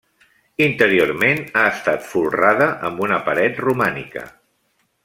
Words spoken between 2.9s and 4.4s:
amb una paret romànica.